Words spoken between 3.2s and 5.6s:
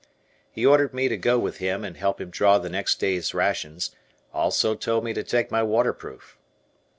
rations, also told me to take